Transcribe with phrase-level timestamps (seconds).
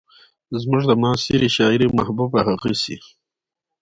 [0.61, 2.95] زموږ د معاصرې شاعرۍ محبوبه هغسې